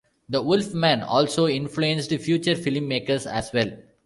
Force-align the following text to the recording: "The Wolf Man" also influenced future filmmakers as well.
"The 0.29 0.41
Wolf 0.41 0.73
Man" 0.73 1.03
also 1.03 1.45
influenced 1.45 2.09
future 2.09 2.55
filmmakers 2.55 3.31
as 3.31 3.51
well. 3.53 3.69